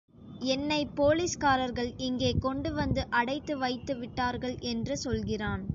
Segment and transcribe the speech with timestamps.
[0.45, 5.63] என்னைப் போலீஸ்காரர்கள் இங்கே கொண்டு வந்து அடைத்து வைத்து விட்டார்கள் என்று சொல்கிறான்.